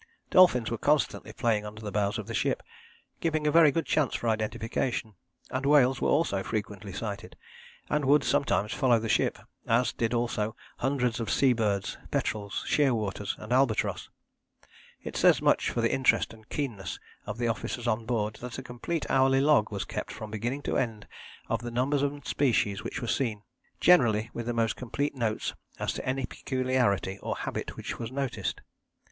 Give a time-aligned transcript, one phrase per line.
[0.31, 2.63] Dolphins were constantly playing under the bows of the ship,
[3.19, 5.13] giving a very good chance for identification,
[5.51, 7.35] and whales were also frequently sighted,
[7.87, 9.37] and would sometimes follow the ship,
[9.67, 14.09] as did also hundreds of sea birds, petrels, shearwaters and albatross.
[15.03, 18.63] It says much for the interest and keenness of the officers on board that a
[18.63, 21.07] complete hourly log was kept from beginning to end
[21.47, 23.43] of the numbers and species which were seen,
[23.79, 28.61] generally with the most complete notes as to any peculiarity or habit which was noticed.